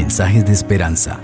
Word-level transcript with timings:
mensajes 0.00 0.46
de 0.46 0.52
esperanza. 0.54 1.20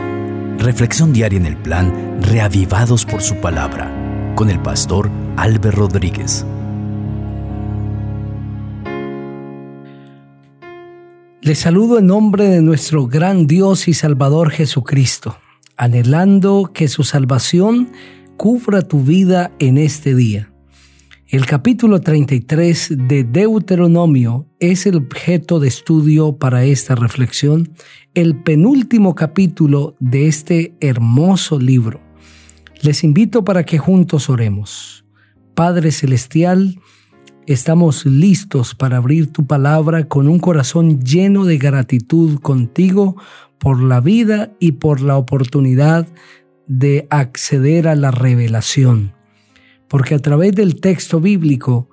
Reflexión 0.58 1.14
diaria 1.14 1.38
en 1.38 1.46
el 1.46 1.56
plan 1.56 2.20
Reavivados 2.20 3.06
por 3.06 3.22
su 3.22 3.36
palabra 3.36 3.90
con 4.34 4.50
el 4.50 4.60
pastor 4.60 5.10
Álvaro 5.38 5.88
Rodríguez. 5.88 6.44
Les 11.40 11.58
saludo 11.58 12.00
en 12.00 12.08
nombre 12.08 12.44
de 12.48 12.60
nuestro 12.60 13.06
gran 13.06 13.46
Dios 13.46 13.88
y 13.88 13.94
Salvador 13.94 14.50
Jesucristo, 14.50 15.38
anhelando 15.78 16.70
que 16.74 16.88
su 16.88 17.02
salvación 17.02 17.92
cubra 18.36 18.82
tu 18.82 19.00
vida 19.00 19.52
en 19.58 19.78
este 19.78 20.14
día. 20.14 20.50
El 21.28 21.44
capítulo 21.44 22.00
33 22.00 22.94
de 23.08 23.24
Deuteronomio 23.24 24.46
es 24.60 24.86
el 24.86 24.94
objeto 24.94 25.58
de 25.58 25.66
estudio 25.66 26.38
para 26.38 26.62
esta 26.62 26.94
reflexión, 26.94 27.74
el 28.14 28.44
penúltimo 28.44 29.16
capítulo 29.16 29.96
de 29.98 30.28
este 30.28 30.76
hermoso 30.78 31.58
libro. 31.58 32.00
Les 32.80 33.02
invito 33.02 33.42
para 33.42 33.64
que 33.64 33.76
juntos 33.76 34.30
oremos. 34.30 35.04
Padre 35.56 35.90
Celestial, 35.90 36.78
estamos 37.48 38.06
listos 38.06 38.76
para 38.76 38.98
abrir 38.98 39.32
tu 39.32 39.48
palabra 39.48 40.06
con 40.06 40.28
un 40.28 40.38
corazón 40.38 41.00
lleno 41.00 41.44
de 41.44 41.58
gratitud 41.58 42.38
contigo 42.38 43.16
por 43.58 43.82
la 43.82 44.00
vida 44.00 44.52
y 44.60 44.72
por 44.72 45.00
la 45.00 45.16
oportunidad 45.16 46.06
de 46.68 47.08
acceder 47.10 47.88
a 47.88 47.96
la 47.96 48.12
revelación 48.12 49.15
porque 49.88 50.14
a 50.14 50.18
través 50.18 50.54
del 50.54 50.80
texto 50.80 51.20
bíblico 51.20 51.88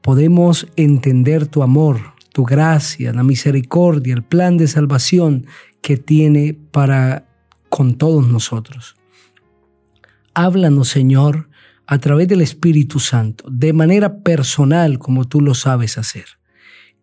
podemos 0.00 0.66
entender 0.76 1.46
tu 1.46 1.62
amor, 1.62 2.14
tu 2.32 2.44
gracia, 2.44 3.12
la 3.12 3.22
misericordia, 3.22 4.14
el 4.14 4.22
plan 4.22 4.56
de 4.56 4.68
salvación 4.68 5.46
que 5.80 5.96
tiene 5.96 6.58
para 6.70 7.28
con 7.68 7.96
todos 7.96 8.28
nosotros. 8.28 8.96
Háblanos, 10.34 10.88
Señor, 10.88 11.48
a 11.86 11.98
través 11.98 12.28
del 12.28 12.40
Espíritu 12.40 13.00
Santo, 13.00 13.44
de 13.50 13.72
manera 13.72 14.22
personal 14.22 14.98
como 14.98 15.26
tú 15.26 15.40
lo 15.40 15.54
sabes 15.54 15.98
hacer. 15.98 16.24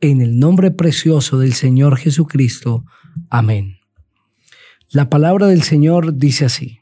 En 0.02 0.22
el 0.22 0.40
nombre 0.40 0.72
precioso 0.72 1.38
del 1.40 1.54
Señor 1.54 1.98
Jesucristo. 1.98 2.86
Amén. 3.30 3.80
La 4.90 5.10
palabra 5.10 5.48
del 5.48 5.62
Señor 5.62 6.18
dice 6.18 6.46
así. 6.46 6.79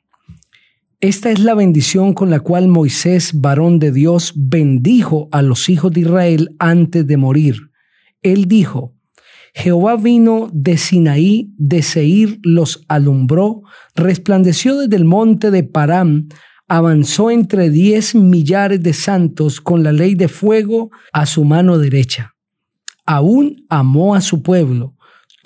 Esta 1.00 1.30
es 1.30 1.38
la 1.38 1.54
bendición 1.54 2.16
con 2.16 2.32
la 2.32 2.40
cual 2.40 2.68
Moisés, 2.68 3.40
varón 3.40 3.78
de 3.78 3.92
Dios, 3.92 4.34
bendijo 4.36 5.30
a 5.32 5.44
los 5.44 5.70
hijos 5.70 5.92
de 5.92 6.02
Israel 6.02 6.56
antes 6.58 7.06
de 7.06 7.18
morir. 7.18 7.70
Él 8.24 8.48
dijo, 8.48 8.96
Jehová 9.54 9.96
vino 9.96 10.50
de 10.52 10.76
Sinaí, 10.78 11.54
de 11.56 11.84
Seir 11.84 12.40
los 12.42 12.84
alumbró, 12.88 13.62
resplandeció 13.94 14.76
desde 14.76 14.96
el 14.96 15.06
monte 15.06 15.52
de 15.52 15.62
Param, 15.62 16.30
avanzó 16.68 17.30
entre 17.30 17.70
diez 17.70 18.16
millares 18.16 18.82
de 18.82 18.94
santos 18.94 19.62
con 19.62 19.84
la 19.84 19.92
ley 19.92 20.16
de 20.16 20.30
fuego 20.30 20.90
a 21.14 21.28
su 21.28 21.44
mano 21.46 21.78
derecha. 21.78 22.34
Aún 23.06 23.64
amó 23.70 24.16
a 24.16 24.22
su 24.22 24.42
pueblo, 24.42 24.97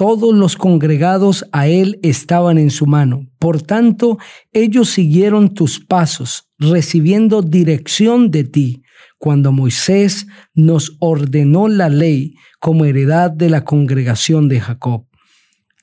todos 0.01 0.33
los 0.33 0.55
congregados 0.55 1.45
a 1.51 1.67
él 1.67 1.99
estaban 2.01 2.57
en 2.57 2.71
su 2.71 2.87
mano. 2.87 3.27
Por 3.37 3.61
tanto, 3.61 4.17
ellos 4.51 4.89
siguieron 4.89 5.53
tus 5.53 5.79
pasos, 5.79 6.49
recibiendo 6.57 7.43
dirección 7.43 8.31
de 8.31 8.43
ti, 8.43 8.81
cuando 9.19 9.51
Moisés 9.51 10.25
nos 10.55 10.97
ordenó 10.99 11.67
la 11.67 11.89
ley 11.89 12.33
como 12.59 12.85
heredad 12.85 13.29
de 13.29 13.51
la 13.51 13.63
congregación 13.63 14.47
de 14.47 14.59
Jacob. 14.59 15.05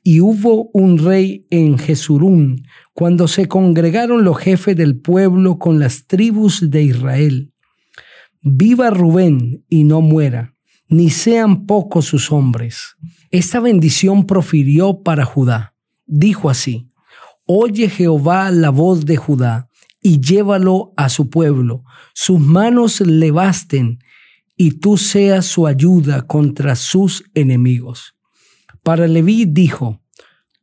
Y 0.03 0.21
hubo 0.21 0.69
un 0.73 0.99
rey 0.99 1.47
en 1.51 1.79
Jesurún, 1.79 2.65
cuando 2.95 3.29
se 3.29 3.47
congregaron 3.47 4.25
los 4.25 4.37
jefes 4.37 4.75
del 4.75 4.99
pueblo 4.99 5.61
con 5.61 5.79
las 5.79 6.09
tribus 6.09 6.69
de 6.69 6.83
Israel. 6.83 7.53
Viva 8.43 8.91
Rubén 8.91 9.65
y 9.69 9.85
no 9.85 10.01
muera, 10.01 10.57
ni 10.89 11.11
sean 11.11 11.67
pocos 11.67 12.07
sus 12.07 12.33
hombres 12.33 12.97
esta 13.31 13.61
bendición 13.61 14.25
profirió 14.25 15.03
para 15.03 15.25
Judá. 15.27 15.75
Dijo 16.07 16.49
así, 16.49 16.89
Oye 17.47 17.89
Jehová 17.89 18.51
la 18.51 18.71
voz 18.71 19.05
de 19.05 19.17
Judá 19.17 19.69
y 20.01 20.21
llévalo 20.21 20.93
a 20.97 21.09
su 21.11 21.29
pueblo. 21.29 21.85
Sus 22.15 22.41
manos 22.41 23.01
le 23.01 23.31
basten 23.31 23.99
y 24.57 24.73
tú 24.73 24.97
seas 24.97 25.45
su 25.47 25.67
ayuda 25.67 26.23
contra 26.23 26.75
sus 26.75 27.25
enemigos. 27.35 28.15
Para 28.83 29.07
Leví 29.07 29.45
dijo, 29.45 30.01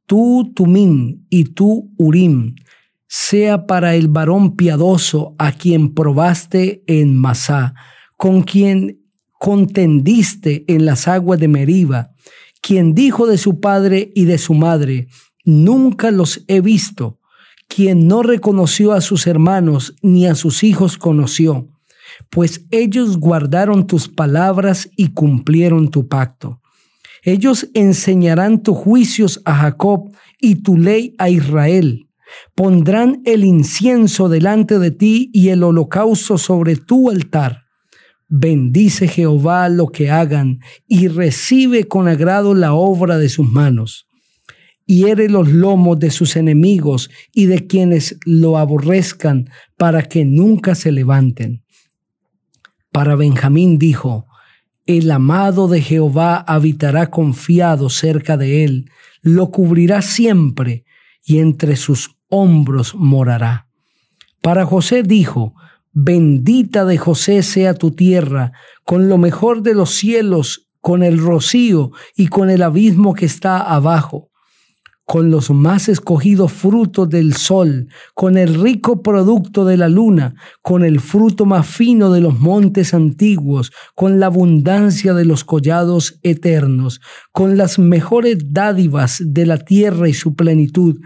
Tú 0.08 0.52
Tumín 0.56 1.28
y 1.30 1.46
tú 1.46 1.92
Urim, 1.98 2.56
sea 3.08 3.68
para 3.68 3.96
el 3.96 4.08
varón 4.08 4.56
piadoso 4.56 5.36
a 5.38 5.52
quien 5.52 5.94
probaste 5.94 6.84
en 6.88 7.16
Masá, 7.16 7.76
con 8.18 8.42
quien 8.42 9.05
contendiste 9.46 10.66
en 10.68 10.88
las 10.88 11.08
aguas 11.08 11.40
de 11.40 11.48
Meriba, 11.48 12.10
quien 12.62 12.96
dijo 12.96 13.28
de 13.28 13.38
su 13.38 13.60
padre 13.60 14.12
y 14.16 14.26
de 14.26 14.40
su 14.40 14.56
madre, 14.56 15.08
nunca 15.44 16.10
los 16.10 16.44
he 16.48 16.62
visto, 16.62 17.20
quien 17.68 18.08
no 18.08 18.24
reconoció 18.24 18.92
a 18.92 19.02
sus 19.02 19.28
hermanos 19.28 19.94
ni 20.02 20.26
a 20.26 20.34
sus 20.34 20.64
hijos 20.64 20.98
conoció, 20.98 21.68
pues 22.32 22.66
ellos 22.72 23.20
guardaron 23.20 23.86
tus 23.86 24.08
palabras 24.08 24.90
y 24.98 25.10
cumplieron 25.10 25.92
tu 25.92 26.08
pacto. 26.08 26.60
Ellos 27.22 27.70
enseñarán 27.76 28.64
tus 28.64 28.76
juicios 28.76 29.44
a 29.46 29.54
Jacob 29.58 30.10
y 30.42 30.64
tu 30.64 30.76
ley 30.76 31.14
a 31.20 31.30
Israel. 31.30 32.08
Pondrán 32.56 33.22
el 33.26 33.44
incienso 33.44 34.28
delante 34.28 34.80
de 34.80 34.90
ti 34.90 35.30
y 35.34 35.50
el 35.50 35.62
holocausto 35.62 36.40
sobre 36.40 36.78
tu 36.78 37.12
altar 37.12 37.65
Bendice 38.28 39.08
Jehová 39.08 39.70
lo 39.70 39.88
que 39.88 40.10
hagan 40.10 40.60
y 40.88 41.08
recibe 41.08 41.88
con 41.88 42.08
agrado 42.08 42.54
la 42.54 42.74
obra 42.74 43.18
de 43.18 43.30
sus 43.30 43.48
manos. 43.48 44.08
Hiere 44.88 45.30
los 45.30 45.48
lomos 45.48 46.00
de 46.00 46.12
sus 46.12 46.36
enemigos 46.36 47.10
y 47.34 47.46
de 47.46 47.68
quienes 47.68 48.18
lo 48.26 48.58
aborrezcan 48.58 49.50
para 49.78 50.04
que 50.04 50.26
nunca 50.26 50.76
se 50.76 50.92
levanten. 50.92 51.64
Para 52.92 53.16
Benjamín 53.16 53.78
dijo, 53.78 54.28
el 54.86 55.10
amado 55.10 55.68
de 55.68 55.82
Jehová 55.82 56.38
habitará 56.38 57.10
confiado 57.10 57.90
cerca 57.90 58.38
de 58.38 58.64
él, 58.64 58.92
lo 59.22 59.50
cubrirá 59.50 60.04
siempre 60.04 60.86
y 61.26 61.40
entre 61.40 61.76
sus 61.76 62.16
hombros 62.30 62.94
morará. 62.94 63.68
Para 64.42 64.66
José 64.66 65.02
dijo, 65.02 65.56
Bendita 65.98 66.84
de 66.84 66.98
José 66.98 67.42
sea 67.42 67.74
tu 67.74 67.92
tierra, 67.92 68.52
con 68.84 69.08
lo 69.08 69.18
mejor 69.18 69.62
de 69.62 69.74
los 69.74 69.92
cielos, 69.92 70.68
con 70.82 71.04
el 71.04 71.18
rocío 71.18 71.92
y 72.18 72.28
con 72.28 72.50
el 72.50 72.64
abismo 72.64 73.14
que 73.14 73.26
está 73.26 73.62
abajo, 73.62 74.30
con 75.06 75.32
los 75.32 75.52
más 75.52 75.88
escogidos 75.88 76.52
frutos 76.52 77.08
del 77.08 77.34
sol, 77.34 77.88
con 78.14 78.38
el 78.38 78.62
rico 78.62 79.02
producto 79.02 79.64
de 79.64 79.78
la 79.78 79.88
luna, 79.88 80.36
con 80.62 80.84
el 80.84 81.00
fruto 81.00 81.46
más 81.46 81.66
fino 81.66 82.12
de 82.12 82.20
los 82.20 82.38
montes 82.38 82.94
antiguos, 82.94 83.72
con 83.96 84.20
la 84.20 84.26
abundancia 84.26 85.14
de 85.14 85.24
los 85.24 85.46
collados 85.46 86.20
eternos, 86.24 87.00
con 87.32 87.56
las 87.56 87.80
mejores 87.80 88.40
dádivas 88.52 89.24
de 89.26 89.46
la 89.46 89.60
tierra 89.60 90.10
y 90.10 90.14
su 90.14 90.36
plenitud, 90.36 90.98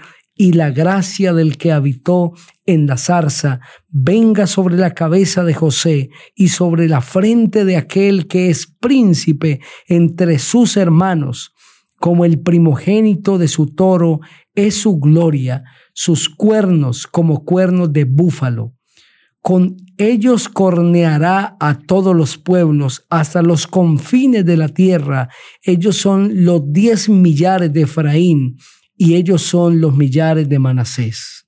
y 0.41 0.53
la 0.53 0.71
gracia 0.71 1.33
del 1.33 1.57
que 1.57 1.73
habitó 1.73 2.31
en 2.65 2.87
la 2.87 2.95
zarza 2.95 3.59
venga 3.89 4.47
sobre 4.47 4.77
la 4.77 4.93
cabeza 4.93 5.43
de 5.43 5.53
José 5.53 6.11
y 6.33 6.47
sobre 6.47 6.87
la 6.87 7.01
frente 7.01 7.65
de 7.65 7.75
aquel 7.75 8.25
que 8.25 8.49
es 8.49 8.65
príncipe 8.65 9.59
entre 9.89 10.39
sus 10.39 10.77
hermanos, 10.77 11.51
como 11.99 12.23
el 12.23 12.39
primogénito 12.39 13.37
de 13.37 13.49
su 13.49 13.75
toro 13.75 14.21
es 14.55 14.75
su 14.75 14.97
gloria, 14.97 15.65
sus 15.93 16.29
cuernos 16.29 17.05
como 17.05 17.43
cuernos 17.43 17.91
de 17.91 18.05
búfalo. 18.05 18.73
Con 19.41 19.75
ellos 19.97 20.47
corneará 20.47 21.57
a 21.59 21.79
todos 21.79 22.15
los 22.15 22.37
pueblos 22.37 23.05
hasta 23.09 23.41
los 23.41 23.67
confines 23.67 24.45
de 24.45 24.55
la 24.55 24.69
tierra. 24.69 25.27
Ellos 25.63 25.97
son 25.97 26.45
los 26.45 26.61
diez 26.71 27.09
millares 27.09 27.73
de 27.73 27.81
Efraín 27.81 28.55
y 29.01 29.15
ellos 29.15 29.43
son 29.43 29.79
los 29.79 29.95
millares 29.95 30.49
de 30.49 30.59
Manasés. 30.59 31.47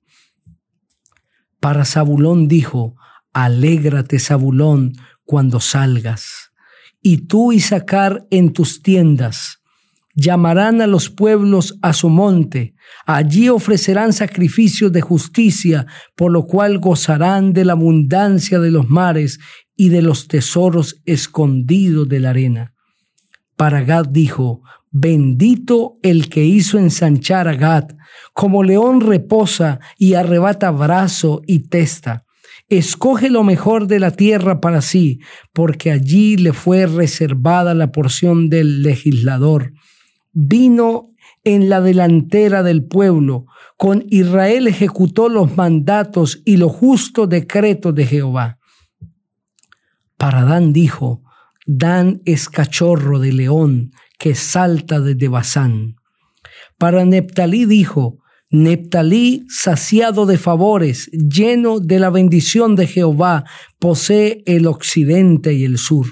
Para 1.60 1.84
Zabulón 1.84 2.48
dijo, 2.48 2.96
Alégrate, 3.34 4.18
Zabulón, 4.18 4.94
cuando 5.24 5.60
salgas, 5.60 6.50
y 7.02 7.26
tú 7.26 7.52
y 7.52 7.60
sacar 7.60 8.26
en 8.30 8.54
tus 8.54 8.80
tiendas. 8.82 9.58
Llamarán 10.14 10.80
a 10.80 10.86
los 10.86 11.10
pueblos 11.10 11.78
a 11.82 11.92
su 11.92 12.08
monte, 12.08 12.74
allí 13.04 13.50
ofrecerán 13.50 14.14
sacrificios 14.14 14.90
de 14.90 15.02
justicia, 15.02 15.86
por 16.16 16.32
lo 16.32 16.46
cual 16.46 16.78
gozarán 16.78 17.52
de 17.52 17.66
la 17.66 17.74
abundancia 17.74 18.60
de 18.60 18.70
los 18.70 18.88
mares 18.88 19.38
y 19.76 19.90
de 19.90 20.00
los 20.00 20.26
tesoros 20.26 21.02
escondidos 21.04 22.08
de 22.08 22.20
la 22.20 22.30
arena 22.30 22.74
Para 23.56 23.82
Gad 23.84 24.06
dijo, 24.08 24.62
bendito 24.92 25.94
el 26.02 26.28
que 26.28 26.44
hizo 26.44 26.78
ensanchar 26.78 27.48
a 27.48 27.54
Gad, 27.54 27.88
como 28.34 28.62
león 28.62 29.00
reposa 29.00 29.80
y 29.98 30.14
arrebata 30.14 30.70
brazo 30.70 31.42
y 31.46 31.60
testa. 31.68 32.24
Escoge 32.68 33.28
lo 33.30 33.42
mejor 33.42 33.86
de 33.86 33.98
la 33.98 34.12
tierra 34.12 34.60
para 34.60 34.80
sí, 34.82 35.20
porque 35.52 35.90
allí 35.90 36.36
le 36.36 36.52
fue 36.52 36.86
reservada 36.86 37.74
la 37.74 37.90
porción 37.90 38.48
del 38.48 38.82
legislador. 38.82 39.72
Vino 40.32 41.10
en 41.44 41.68
la 41.68 41.80
delantera 41.80 42.62
del 42.62 42.84
pueblo. 42.84 43.46
Con 43.76 44.04
Israel 44.10 44.68
ejecutó 44.68 45.28
los 45.28 45.56
mandatos 45.56 46.40
y 46.44 46.56
los 46.56 46.72
justos 46.72 47.28
decretos 47.28 47.94
de 47.94 48.06
Jehová. 48.06 48.58
Para 50.16 50.44
Dan 50.44 50.72
dijo, 50.72 51.22
Dan 51.66 52.22
es 52.24 52.48
cachorro 52.48 53.18
de 53.18 53.32
león 53.32 53.92
que 54.22 54.36
salta 54.36 55.00
desde 55.00 55.26
Bazán. 55.26 55.96
Para 56.78 57.04
Neptalí 57.04 57.64
dijo, 57.66 58.20
Neptalí, 58.50 59.44
saciado 59.48 60.26
de 60.26 60.38
favores, 60.38 61.10
lleno 61.10 61.80
de 61.80 61.98
la 61.98 62.08
bendición 62.08 62.76
de 62.76 62.86
Jehová, 62.86 63.42
posee 63.80 64.44
el 64.46 64.68
occidente 64.68 65.54
y 65.54 65.64
el 65.64 65.76
sur. 65.76 66.06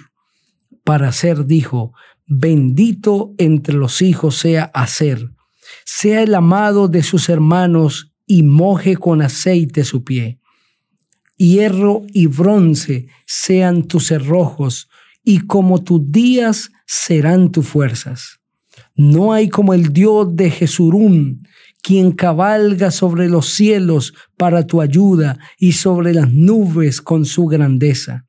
Para 0.83 1.13
ser 1.13 1.47
dijo, 1.47 1.93
bendito 2.27 3.33
entre 3.39 3.77
los 3.77 4.03
hijos 4.03 4.39
sea 4.39 4.73
Aser, 4.75 5.31
sea 5.85 6.23
el 6.25 6.35
amado 6.35 6.89
de 6.89 7.05
sus 7.05 7.29
hermanos 7.29 8.11
y 8.27 8.43
moje 8.43 8.97
con 8.97 9.23
aceite 9.23 9.85
su 9.85 10.03
pie. 10.03 10.41
Hierro 11.37 12.03
y 12.13 12.27
bronce 12.27 13.07
sean 13.25 13.85
tus 13.85 14.09
cerrojos, 14.09 14.90
y 15.25 15.41
como 15.41 15.83
tus 15.83 16.11
días 16.11 16.71
serán 16.87 17.51
tus 17.51 17.67
fuerzas. 17.67 18.41
No 18.95 19.33
hay 19.33 19.49
como 19.49 19.75
el 19.75 19.93
Dios 19.93 20.35
de 20.37 20.51
Jesurún, 20.51 21.43
quien 21.83 22.13
cabalga 22.13 22.91
sobre 22.91 23.29
los 23.29 23.49
cielos 23.49 24.13
para 24.37 24.67
tu 24.67 24.81
ayuda 24.81 25.39
y 25.59 25.73
sobre 25.73 26.15
las 26.15 26.33
nubes 26.33 27.01
con 27.01 27.25
su 27.25 27.47
grandeza. 27.47 28.27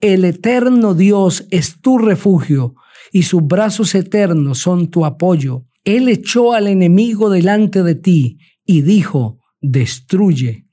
El 0.00 0.24
eterno 0.24 0.94
Dios 0.94 1.46
es 1.50 1.80
tu 1.80 1.98
refugio 1.98 2.74
y 3.12 3.22
sus 3.22 3.46
brazos 3.46 3.94
eternos 3.94 4.58
son 4.58 4.90
tu 4.90 5.04
apoyo. 5.04 5.64
Él 5.84 6.08
echó 6.08 6.52
al 6.52 6.66
enemigo 6.66 7.30
delante 7.30 7.82
de 7.82 7.94
ti 7.94 8.38
y 8.66 8.82
dijo, 8.82 9.38
destruye. 9.60 10.63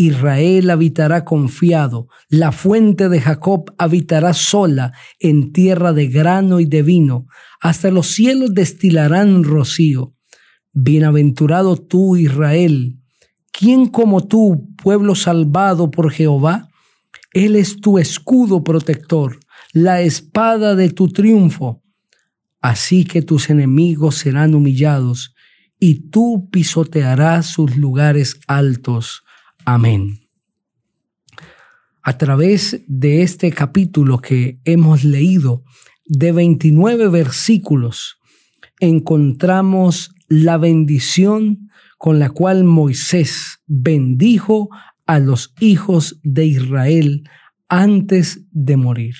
Israel 0.00 0.70
habitará 0.70 1.24
confiado, 1.24 2.06
la 2.28 2.52
fuente 2.52 3.08
de 3.08 3.20
Jacob 3.20 3.74
habitará 3.78 4.32
sola 4.32 4.92
en 5.18 5.52
tierra 5.52 5.92
de 5.92 6.06
grano 6.06 6.60
y 6.60 6.66
de 6.66 6.84
vino, 6.84 7.26
hasta 7.60 7.90
los 7.90 8.06
cielos 8.06 8.54
destilarán 8.54 9.42
rocío. 9.42 10.14
Bienaventurado 10.72 11.76
tú, 11.76 12.16
Israel. 12.16 13.00
¿Quién 13.50 13.86
como 13.86 14.24
tú, 14.28 14.72
pueblo 14.80 15.16
salvado 15.16 15.90
por 15.90 16.12
Jehová? 16.12 16.68
Él 17.32 17.56
es 17.56 17.80
tu 17.80 17.98
escudo 17.98 18.62
protector, 18.62 19.40
la 19.72 20.00
espada 20.00 20.76
de 20.76 20.90
tu 20.90 21.08
triunfo. 21.08 21.82
Así 22.60 23.04
que 23.04 23.20
tus 23.20 23.50
enemigos 23.50 24.14
serán 24.14 24.54
humillados 24.54 25.34
y 25.80 26.08
tú 26.10 26.48
pisotearás 26.52 27.46
sus 27.46 27.76
lugares 27.76 28.38
altos. 28.46 29.24
Amén. 29.70 30.20
A 32.02 32.16
través 32.16 32.82
de 32.86 33.20
este 33.20 33.52
capítulo 33.52 34.18
que 34.18 34.58
hemos 34.64 35.04
leído, 35.04 35.62
de 36.06 36.32
29 36.32 37.08
versículos, 37.08 38.16
encontramos 38.80 40.14
la 40.26 40.56
bendición 40.56 41.68
con 41.98 42.18
la 42.18 42.30
cual 42.30 42.64
Moisés 42.64 43.58
bendijo 43.66 44.70
a 45.04 45.18
los 45.18 45.52
hijos 45.60 46.18
de 46.22 46.46
Israel 46.46 47.28
antes 47.68 48.46
de 48.52 48.78
morir. 48.78 49.16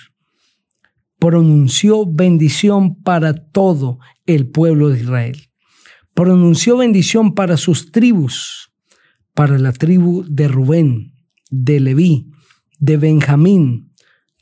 Pronunció 1.19 2.06
bendición 2.06 3.03
para 3.03 3.35
todo 3.35 3.99
el 4.25 4.49
pueblo 4.49 4.89
de 4.89 5.00
Israel. 5.00 5.50
Pronunció 6.15 6.79
bendición 6.79 7.35
para 7.35 7.59
sus 7.59 7.93
tribus, 7.93 8.68
para 9.38 9.56
la 9.56 9.70
tribu 9.70 10.25
de 10.29 10.49
Rubén, 10.49 11.14
de 11.49 11.79
Leví, 11.79 12.29
de 12.81 12.96
Benjamín, 12.96 13.93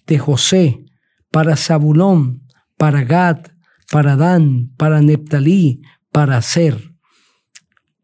de 0.06 0.19
José, 0.19 0.87
para 1.31 1.54
Zabulón, 1.54 2.48
para 2.78 3.04
Gad, 3.04 3.40
para 3.93 4.16
Dan, 4.16 4.72
para 4.78 5.02
Neptalí, 5.02 5.82
para 6.12 6.40
Ser. 6.40 6.94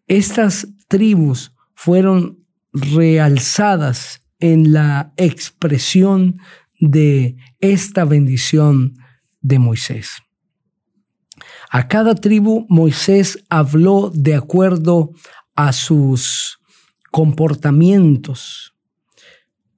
Estas 0.06 0.68
tribus 0.88 1.54
fueron 1.74 2.44
realzadas 2.74 4.20
en 4.38 4.74
la 4.74 5.14
expresión 5.16 6.36
de 6.78 7.36
esta 7.60 8.04
bendición 8.04 8.98
de 9.40 9.58
Moisés. 9.58 10.18
A 11.70 11.88
cada 11.88 12.14
tribu 12.14 12.66
Moisés 12.68 13.42
habló 13.48 14.10
de 14.14 14.34
acuerdo 14.34 15.12
a 15.54 15.72
sus 15.72 16.58
comportamientos. 17.12 18.74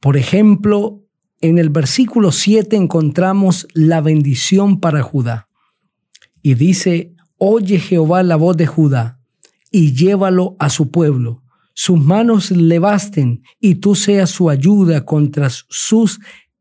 Por 0.00 0.16
ejemplo, 0.16 1.04
en 1.42 1.58
el 1.58 1.69
versículo 1.69 2.32
7 2.32 2.76
encontramos 2.76 3.69
la 3.75 4.00
bendición 4.00 4.81
para 4.81 5.02
Judá. 5.02 5.48
Y 6.40 6.54
dice, 6.54 7.14
oye 7.36 7.78
Jehová 7.78 8.22
la 8.22 8.36
voz 8.36 8.56
de 8.56 8.66
Judá 8.66 9.20
y 9.70 9.92
llévalo 9.92 10.56
a 10.58 10.70
su 10.70 10.90
pueblo. 10.90 11.42
Sus 11.75 12.00
manos 12.00 12.50
le 12.50 12.78
basten 12.78 13.42
y 13.60 13.75
tú 13.75 13.94
seas 13.94 14.30
su 14.30 14.48
ayuda 14.48 15.04
contra 15.04 15.50
sus 15.50 16.20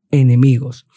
enemigos. 0.10 0.88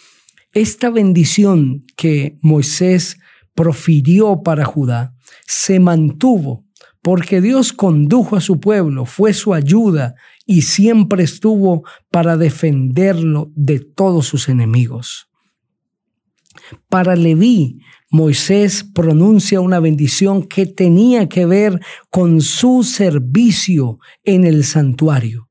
Esta 0.53 0.89
bendición 0.91 1.85
que 1.97 2.39
Moisés 2.41 3.19
profirió 3.55 4.43
para 4.43 4.65
Judá 4.65 5.15
se 5.47 5.79
mantuvo 5.81 6.66
porque 7.07 7.41
Dios 7.41 7.73
condujo 7.73 8.35
a 8.35 8.41
su 8.41 8.59
pueblo, 8.59 9.05
fue 9.05 9.33
su 9.33 9.55
ayuda 9.55 10.17
y 10.45 10.63
siempre 10.63 11.23
estuvo 11.23 11.85
para 12.11 12.37
defenderlo 12.37 13.53
de 13.55 13.79
todos 13.79 14.27
sus 14.27 14.49
enemigos. 14.49 15.29
Para 16.89 17.15
Leví, 17.15 17.79
Moisés 18.11 18.83
pronuncia 18.93 19.61
una 19.61 19.79
bendición 19.79 20.43
que 20.43 20.67
tenía 20.67 21.29
que 21.29 21.47
ver 21.47 21.81
con 22.11 22.41
su 22.41 22.83
servicio 22.83 24.01
en 24.25 24.43
el 24.43 24.65
santuario. 24.65 25.49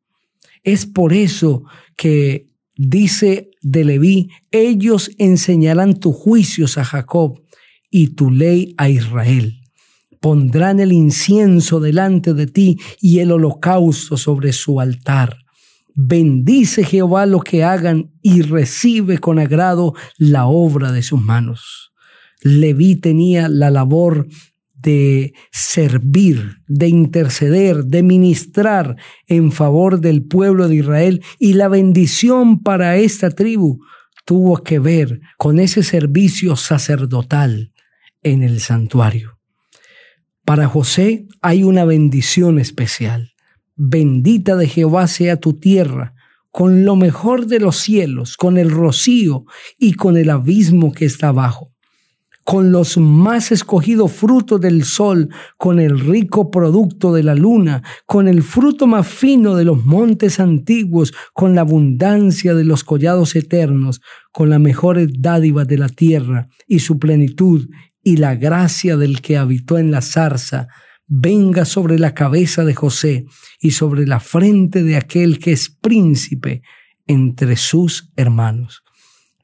Es 0.62 0.86
por 0.86 1.14
eso 1.14 1.64
que 1.96 2.50
dice 2.76 3.50
de 3.62 3.86
Leví, 3.86 4.30
ellos 4.52 5.10
enseñarán 5.18 6.02
tus 6.02 6.18
juicios 6.18 6.78
a 6.78 6.84
Jacob 6.84 7.42
y 7.90 8.08
tu 8.08 8.30
ley 8.30 8.76
a 8.78 8.90
Israel. 8.90 9.62
Pondrán 10.26 10.80
el 10.80 10.92
incienso 10.92 11.80
delante 11.80 12.34
de 12.34 12.48
ti 12.48 12.80
y 13.00 13.20
el 13.20 13.32
holocausto 13.32 14.18
sobre 14.18 14.54
su 14.54 14.82
altar. 14.82 15.38
Bendice 15.94 16.84
Jehová 16.84 17.28
lo 17.28 17.42
que 17.42 17.64
hagan 17.64 18.12
y 18.24 18.42
recibe 18.42 19.20
con 19.20 19.38
agrado 19.38 19.94
la 20.18 20.48
obra 20.48 20.92
de 20.92 21.04
sus 21.04 21.22
manos. 21.22 21.92
Leví 22.42 22.96
tenía 22.96 23.50
la 23.50 23.70
labor 23.70 24.26
de 24.74 25.36
servir, 25.52 26.56
de 26.68 26.88
interceder, 26.88 27.86
de 27.86 28.02
ministrar 28.02 28.96
en 29.28 29.52
favor 29.52 30.02
del 30.02 30.24
pueblo 30.24 30.68
de 30.68 30.78
Israel 30.78 31.22
y 31.38 31.54
la 31.54 31.68
bendición 31.68 32.64
para 32.64 32.98
esta 32.98 33.30
tribu 33.30 33.78
tuvo 34.26 34.64
que 34.64 34.80
ver 34.80 35.20
con 35.38 35.60
ese 35.60 35.84
servicio 35.84 36.56
sacerdotal 36.56 37.72
en 38.24 38.42
el 38.42 38.60
santuario. 38.60 39.35
Para 40.46 40.68
José 40.68 41.28
hay 41.42 41.64
una 41.64 41.86
bendición 41.86 42.60
especial. 42.60 43.34
Bendita 43.76 44.56
de 44.56 44.68
Jehová 44.68 45.08
sea 45.08 45.38
tu 45.38 45.54
tierra, 45.54 46.14
con 46.52 46.86
lo 46.86 46.96
mejor 46.96 47.48
de 47.48 47.60
los 47.60 47.78
cielos, 47.78 48.38
con 48.38 48.58
el 48.58 48.70
rocío 48.70 49.46
y 49.78 49.94
con 49.94 50.18
el 50.18 50.30
abismo 50.30 50.94
que 50.94 51.06
está 51.06 51.30
abajo 51.30 51.76
con 52.46 52.72
los 52.72 53.00
más 53.00 53.52
escogidos 53.52 54.12
frutos 54.12 54.62
del 54.62 54.84
sol, 54.84 55.30
con 55.58 55.80
el 55.80 56.00
rico 56.00 56.52
producto 56.52 57.12
de 57.12 57.24
la 57.24 57.34
luna, 57.34 57.82
con 58.06 58.28
el 58.28 58.44
fruto 58.44 58.86
más 58.86 59.08
fino 59.08 59.56
de 59.56 59.66
los 59.66 59.84
montes 59.84 60.40
antiguos, 60.40 61.12
con 61.34 61.56
la 61.56 61.62
abundancia 61.62 62.54
de 62.54 62.64
los 62.64 62.84
collados 62.84 63.36
eternos, 63.36 64.00
con 64.32 64.52
las 64.52 64.60
mejores 64.60 65.10
dádivas 65.18 65.68
de 65.68 65.80
la 65.80 65.90
tierra 65.90 66.48
y 66.68 66.80
su 66.80 67.00
plenitud, 67.00 67.68
y 68.08 68.18
la 68.18 68.36
gracia 68.36 68.98
del 68.98 69.20
que 69.20 69.36
habitó 69.36 69.80
en 69.80 69.90
la 69.90 70.04
zarza, 70.04 70.68
venga 71.08 71.66
sobre 71.66 71.98
la 71.98 72.14
cabeza 72.14 72.64
de 72.64 72.76
José 72.76 73.26
y 73.60 73.72
sobre 73.72 74.06
la 74.06 74.20
frente 74.20 74.84
de 74.84 74.96
aquel 74.96 75.40
que 75.40 75.52
es 75.52 75.70
príncipe 75.70 76.62
entre 77.08 77.58
sus 77.58 78.12
hermanos. 78.16 78.84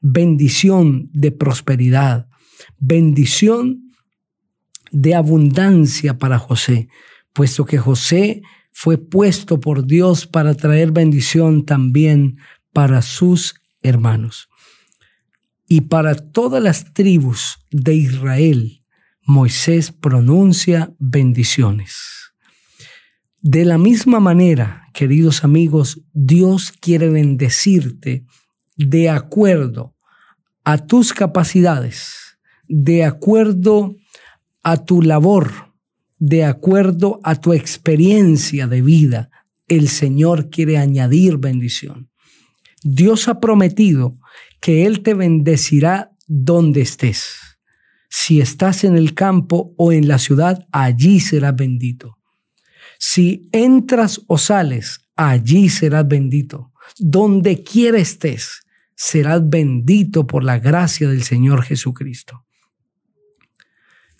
Bendición 0.00 1.10
de 1.12 1.32
prosperidad, 1.32 2.28
bendición 2.78 3.90
de 4.92 5.16
abundancia 5.16 6.18
para 6.18 6.38
José, 6.38 6.88
puesto 7.32 7.64
que 7.64 7.78
José 7.78 8.42
fue 8.70 8.96
puesto 8.96 9.58
por 9.58 9.86
Dios 9.86 10.28
para 10.28 10.54
traer 10.54 10.92
bendición 10.92 11.64
también 11.64 12.38
para 12.72 13.02
sus 13.02 13.56
hermanos. 13.82 14.48
Y 15.68 15.82
para 15.82 16.14
todas 16.14 16.62
las 16.62 16.92
tribus 16.92 17.58
de 17.70 17.94
Israel, 17.94 18.82
Moisés 19.24 19.92
pronuncia 19.92 20.94
bendiciones. 20.98 22.32
De 23.40 23.64
la 23.64 23.78
misma 23.78 24.20
manera, 24.20 24.88
queridos 24.94 25.44
amigos, 25.44 26.02
Dios 26.12 26.72
quiere 26.72 27.08
bendecirte 27.08 28.24
de 28.76 29.10
acuerdo 29.10 29.96
a 30.64 30.78
tus 30.78 31.12
capacidades, 31.12 32.38
de 32.68 33.04
acuerdo 33.04 33.96
a 34.62 34.84
tu 34.84 35.02
labor, 35.02 35.74
de 36.18 36.44
acuerdo 36.44 37.20
a 37.24 37.34
tu 37.36 37.52
experiencia 37.52 38.66
de 38.66 38.80
vida. 38.80 39.30
El 39.66 39.88
Señor 39.88 40.50
quiere 40.50 40.78
añadir 40.78 41.38
bendición. 41.38 42.10
Dios 42.84 43.28
ha 43.28 43.40
prometido 43.40 44.18
que 44.62 44.86
Él 44.86 45.02
te 45.02 45.12
bendecirá 45.12 46.12
donde 46.28 46.80
estés. 46.80 47.58
Si 48.08 48.40
estás 48.40 48.84
en 48.84 48.96
el 48.96 49.12
campo 49.12 49.74
o 49.76 49.92
en 49.92 50.06
la 50.06 50.18
ciudad, 50.18 50.66
allí 50.70 51.18
serás 51.18 51.56
bendito. 51.56 52.18
Si 52.98 53.48
entras 53.50 54.20
o 54.28 54.38
sales, 54.38 55.00
allí 55.16 55.68
serás 55.68 56.06
bendito. 56.06 56.72
Donde 56.98 57.64
quiera 57.64 57.98
estés, 57.98 58.62
serás 58.94 59.42
bendito 59.44 60.28
por 60.28 60.44
la 60.44 60.60
gracia 60.60 61.08
del 61.08 61.24
Señor 61.24 61.64
Jesucristo. 61.64 62.46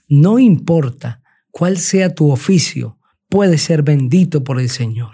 No 0.09 0.41
importa 0.41 1.23
cuál 1.53 1.79
sea 1.79 2.15
tu 2.15 2.33
oficio, 2.33 2.99
puedes 3.29 3.63
ser 3.63 3.85
bendito 3.85 4.43
por 4.43 4.61
el 4.61 4.71
Señor. 4.71 5.13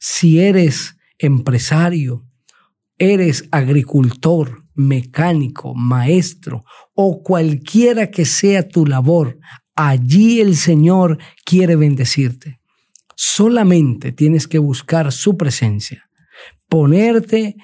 Si 0.00 0.40
eres 0.40 0.96
empresario, 1.18 2.26
eres 2.98 3.48
agricultor, 3.52 4.63
mecánico, 4.74 5.74
maestro 5.74 6.64
o 6.94 7.22
cualquiera 7.22 8.10
que 8.10 8.24
sea 8.24 8.68
tu 8.68 8.86
labor, 8.86 9.38
allí 9.74 10.40
el 10.40 10.56
Señor 10.56 11.18
quiere 11.44 11.76
bendecirte. 11.76 12.60
Solamente 13.16 14.12
tienes 14.12 14.48
que 14.48 14.58
buscar 14.58 15.12
su 15.12 15.36
presencia, 15.36 16.08
ponerte 16.68 17.56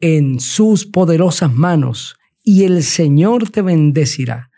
en 0.00 0.40
sus 0.40 0.84
poderosas 0.84 1.52
manos 1.52 2.16
y 2.42 2.64
el 2.64 2.82
Señor 2.82 3.50
te 3.50 3.62
bendecirá 3.62 4.50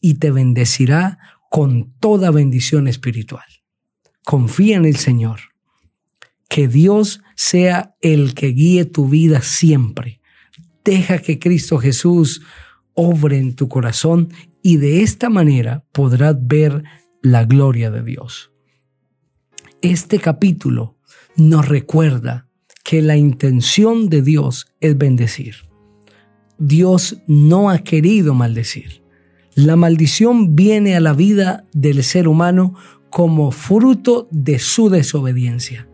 y 0.00 0.14
te 0.14 0.30
bendecirá 0.30 1.18
con 1.50 1.92
toda 1.98 2.30
bendición 2.30 2.88
espiritual. 2.88 3.44
Confía 4.24 4.76
en 4.76 4.84
el 4.84 4.96
Señor. 4.96 5.40
Que 6.48 6.68
Dios 6.68 7.20
sea 7.36 7.94
el 8.00 8.34
que 8.34 8.48
guíe 8.48 8.84
tu 8.84 9.08
vida 9.08 9.42
siempre. 9.42 10.17
Deja 10.88 11.18
que 11.18 11.38
Cristo 11.38 11.76
Jesús 11.76 12.40
obre 12.94 13.36
en 13.36 13.54
tu 13.54 13.68
corazón 13.68 14.32
y 14.62 14.78
de 14.78 15.02
esta 15.02 15.28
manera 15.28 15.84
podrás 15.92 16.34
ver 16.40 16.82
la 17.20 17.44
gloria 17.44 17.90
de 17.90 18.02
Dios. 18.02 18.52
Este 19.82 20.18
capítulo 20.18 20.96
nos 21.36 21.68
recuerda 21.68 22.48
que 22.84 23.02
la 23.02 23.18
intención 23.18 24.08
de 24.08 24.22
Dios 24.22 24.72
es 24.80 24.96
bendecir. 24.96 25.56
Dios 26.56 27.18
no 27.26 27.68
ha 27.68 27.80
querido 27.80 28.32
maldecir. 28.32 29.02
La 29.54 29.76
maldición 29.76 30.56
viene 30.56 30.96
a 30.96 31.00
la 31.00 31.12
vida 31.12 31.66
del 31.74 32.02
ser 32.02 32.26
humano 32.26 32.72
como 33.10 33.50
fruto 33.50 34.26
de 34.30 34.58
su 34.58 34.88
desobediencia. 34.88 35.86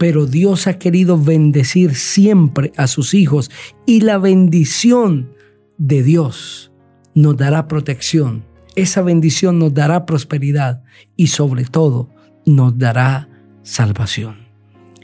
Pero 0.00 0.26
Dios 0.26 0.66
ha 0.66 0.80
querido 0.80 1.22
bendecir 1.22 1.94
siempre 1.94 2.72
a 2.76 2.88
sus 2.88 3.14
hijos 3.14 3.52
y 3.86 4.00
la 4.00 4.18
bendición 4.18 5.30
de 5.78 6.02
Dios 6.02 6.72
nos 7.14 7.36
dará 7.36 7.68
protección. 7.68 8.44
Esa 8.74 9.02
bendición 9.02 9.60
nos 9.60 9.72
dará 9.72 10.06
prosperidad 10.06 10.82
y 11.14 11.28
sobre 11.28 11.64
todo 11.64 12.10
nos 12.44 12.76
dará 12.76 13.28
salvación 13.62 14.50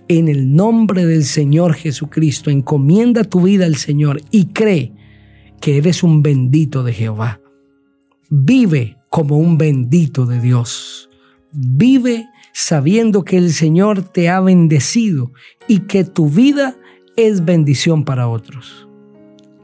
en 0.09 0.29
el 0.29 0.55
nombre 0.55 1.05
del 1.05 1.25
Señor 1.25 1.75
Jesucristo, 1.75 2.51
encomienda 2.51 3.25
tu 3.25 3.43
vida 3.43 3.67
al 3.67 3.77
Señor 3.77 4.21
y 4.31 4.47
cree 4.47 4.93
que 5.61 5.79
eres 5.79 6.03
un 6.03 6.23
bendito 6.23 6.85
de 6.85 6.93
Jehová. 6.93 7.41
Vive 8.29 8.99
como 9.09 9.39
un 9.39 9.59
bendito 9.59 10.27
de 10.27 10.41
Dios. 10.41 11.09
Vive 11.53 12.27
sabiendo 12.59 13.23
que 13.23 13.37
el 13.37 13.53
Señor 13.53 14.01
te 14.01 14.31
ha 14.31 14.41
bendecido 14.41 15.31
y 15.69 15.81
que 15.81 16.05
tu 16.05 16.31
vida 16.31 16.79
es 17.15 17.45
bendición 17.45 18.03
para 18.03 18.29
otros. 18.29 18.89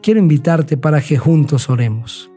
Quiero 0.03 0.21
invitarte 0.21 0.77
para 0.77 1.01
que 1.01 1.17
juntos 1.17 1.71
oremos. 1.71 2.31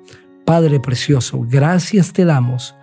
Padre 0.46 0.80
precioso, 0.80 1.46
gracias 1.46 2.14
te 2.14 2.24
damos 2.24 2.74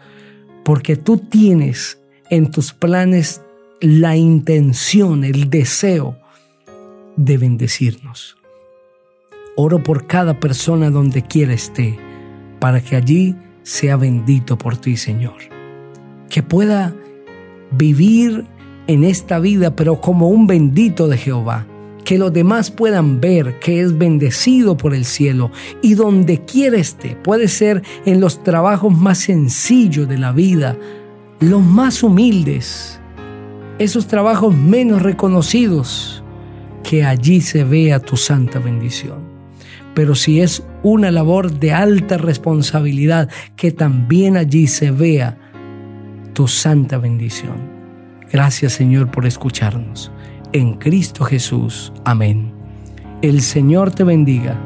porque 0.66 0.96
tú 0.96 1.16
tienes 1.16 1.98
en 2.28 2.50
tus 2.50 2.74
planes 2.74 3.40
la 3.80 4.16
intención, 4.16 5.24
el 5.24 5.48
deseo 5.48 6.18
de 7.16 7.38
bendecirnos. 7.38 8.36
Oro 9.56 9.82
por 9.82 10.06
cada 10.06 10.38
persona 10.38 10.90
donde 10.90 11.22
quiera 11.22 11.54
esté, 11.54 11.98
para 12.60 12.82
que 12.82 12.96
allí 12.96 13.34
sea 13.62 13.96
bendito 13.96 14.58
por 14.58 14.76
ti, 14.76 14.98
Señor. 14.98 15.38
Que 16.28 16.42
pueda 16.42 16.94
vivir 17.76 18.46
en 18.86 19.04
esta 19.04 19.38
vida, 19.38 19.74
pero 19.76 20.00
como 20.00 20.28
un 20.28 20.46
bendito 20.46 21.08
de 21.08 21.18
Jehová. 21.18 21.66
Que 22.04 22.18
los 22.18 22.32
demás 22.32 22.70
puedan 22.70 23.20
ver 23.20 23.58
que 23.60 23.80
es 23.80 23.96
bendecido 23.96 24.76
por 24.76 24.92
el 24.92 25.04
cielo 25.04 25.52
y 25.82 25.94
donde 25.94 26.44
quiera 26.44 26.76
esté, 26.76 27.16
puede 27.16 27.46
ser 27.46 27.82
en 28.04 28.20
los 28.20 28.42
trabajos 28.42 28.92
más 28.96 29.18
sencillos 29.18 30.08
de 30.08 30.18
la 30.18 30.32
vida, 30.32 30.76
los 31.38 31.62
más 31.62 32.02
humildes, 32.02 33.00
esos 33.78 34.08
trabajos 34.08 34.54
menos 34.54 35.02
reconocidos, 35.02 36.24
que 36.82 37.04
allí 37.04 37.40
se 37.40 37.62
vea 37.62 38.00
tu 38.00 38.16
santa 38.16 38.58
bendición. 38.58 39.32
Pero 39.94 40.14
si 40.14 40.40
es 40.40 40.64
una 40.82 41.10
labor 41.10 41.52
de 41.58 41.72
alta 41.72 42.18
responsabilidad, 42.18 43.28
que 43.56 43.70
también 43.70 44.36
allí 44.36 44.66
se 44.66 44.90
vea 44.90 45.38
tu 46.32 46.48
santa 46.48 46.98
bendición. 46.98 47.56
Gracias 48.32 48.72
Señor 48.72 49.10
por 49.10 49.26
escucharnos. 49.26 50.10
En 50.52 50.74
Cristo 50.74 51.24
Jesús. 51.24 51.92
Amén. 52.04 52.52
El 53.22 53.40
Señor 53.40 53.90
te 53.90 54.04
bendiga 54.04 54.58